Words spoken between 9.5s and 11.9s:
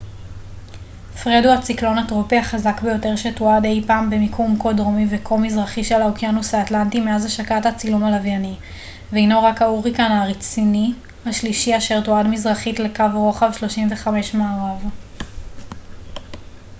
ההוריקן הרציני השלישי